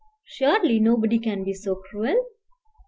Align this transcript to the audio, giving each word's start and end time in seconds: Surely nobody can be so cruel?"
Surely 0.25 0.79
nobody 0.79 1.19
can 1.19 1.43
be 1.43 1.53
so 1.53 1.75
cruel?" 1.75 2.25